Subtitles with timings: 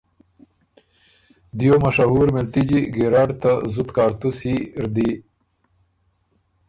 [1.57, 5.09] دیو مشهور مِلتِجی، ګیرډ ته زُت کاړتُسی، ر دی